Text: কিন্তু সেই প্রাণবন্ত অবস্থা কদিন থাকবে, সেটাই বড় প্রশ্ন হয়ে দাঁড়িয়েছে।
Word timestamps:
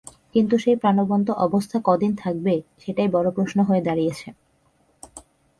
কিন্তু 0.35 0.55
সেই 0.57 0.75
প্রাণবন্ত 0.75 1.27
অবস্থা 1.45 1.77
কদিন 1.85 2.11
থাকবে, 2.15 2.53
সেটাই 2.79 3.09
বড় 3.11 3.27
প্রশ্ন 3.31 3.57
হয়ে 3.63 3.85
দাঁড়িয়েছে। 3.87 4.27